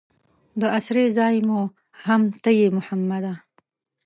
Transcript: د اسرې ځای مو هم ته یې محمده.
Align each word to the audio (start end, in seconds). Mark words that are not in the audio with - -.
د 0.59 0.61
اسرې 0.77 1.05
ځای 1.17 1.35
مو 1.47 1.61
هم 2.05 2.21
ته 2.43 2.49
یې 2.59 2.67
محمده. 2.77 3.33